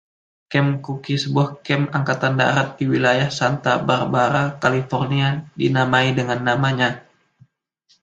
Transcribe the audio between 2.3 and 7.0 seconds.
Darat di wilayah Santa Barbara, California, dinamai dengan namanya.